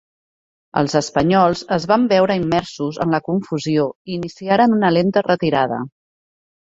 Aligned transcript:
Els 0.79 0.95
espanyols 0.99 1.61
es 1.77 1.85
van 1.91 2.07
veure 2.15 2.37
immersos 2.41 2.99
en 3.05 3.13
la 3.17 3.21
confusió 3.29 3.85
i 4.13 4.17
iniciaren 4.17 4.75
una 4.79 4.91
lenta 4.99 5.25
retirada. 5.33 5.83